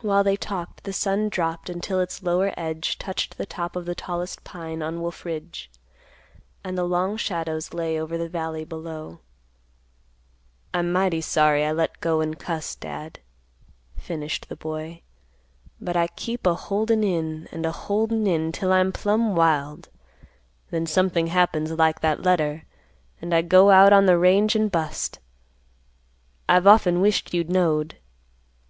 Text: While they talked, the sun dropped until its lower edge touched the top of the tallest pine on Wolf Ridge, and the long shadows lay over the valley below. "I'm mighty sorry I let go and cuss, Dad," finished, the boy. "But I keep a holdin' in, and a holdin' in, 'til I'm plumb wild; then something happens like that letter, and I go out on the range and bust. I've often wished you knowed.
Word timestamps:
While 0.00 0.24
they 0.24 0.36
talked, 0.36 0.84
the 0.84 0.92
sun 0.94 1.28
dropped 1.28 1.68
until 1.68 2.00
its 2.00 2.22
lower 2.22 2.54
edge 2.56 2.96
touched 2.96 3.36
the 3.36 3.44
top 3.44 3.76
of 3.76 3.84
the 3.84 3.94
tallest 3.94 4.42
pine 4.42 4.80
on 4.80 5.02
Wolf 5.02 5.26
Ridge, 5.26 5.70
and 6.64 6.78
the 6.78 6.84
long 6.84 7.18
shadows 7.18 7.74
lay 7.74 8.00
over 8.00 8.16
the 8.16 8.26
valley 8.30 8.64
below. 8.64 9.20
"I'm 10.72 10.90
mighty 10.90 11.20
sorry 11.20 11.62
I 11.66 11.72
let 11.72 12.00
go 12.00 12.22
and 12.22 12.38
cuss, 12.38 12.74
Dad," 12.74 13.18
finished, 13.96 14.48
the 14.48 14.56
boy. 14.56 15.02
"But 15.78 15.94
I 15.94 16.06
keep 16.06 16.46
a 16.46 16.54
holdin' 16.54 17.04
in, 17.04 17.46
and 17.52 17.66
a 17.66 17.72
holdin' 17.72 18.26
in, 18.26 18.52
'til 18.52 18.72
I'm 18.72 18.92
plumb 18.92 19.36
wild; 19.36 19.90
then 20.70 20.86
something 20.86 21.26
happens 21.26 21.70
like 21.72 22.00
that 22.00 22.22
letter, 22.22 22.64
and 23.20 23.34
I 23.34 23.42
go 23.42 23.68
out 23.68 23.92
on 23.92 24.06
the 24.06 24.16
range 24.16 24.56
and 24.56 24.72
bust. 24.72 25.18
I've 26.48 26.66
often 26.66 27.02
wished 27.02 27.34
you 27.34 27.44
knowed. 27.44 27.98